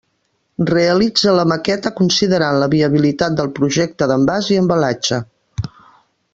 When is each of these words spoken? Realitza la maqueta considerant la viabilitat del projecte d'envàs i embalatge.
Realitza 0.69 1.33
la 1.39 1.43
maqueta 1.51 1.91
considerant 1.99 2.57
la 2.63 2.69
viabilitat 2.73 3.37
del 3.41 3.53
projecte 3.61 4.11
d'envàs 4.13 4.53
i 4.57 4.61
embalatge. 4.65 5.25